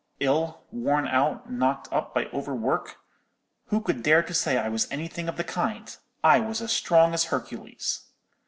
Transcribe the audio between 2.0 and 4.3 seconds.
by over work? Who could dare